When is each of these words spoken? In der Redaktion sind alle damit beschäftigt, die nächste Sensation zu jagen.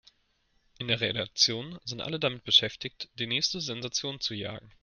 In 0.79 0.87
der 0.87 0.99
Redaktion 0.99 1.77
sind 1.83 2.01
alle 2.01 2.19
damit 2.19 2.43
beschäftigt, 2.43 3.09
die 3.19 3.27
nächste 3.27 3.61
Sensation 3.61 4.19
zu 4.19 4.33
jagen. 4.33 4.71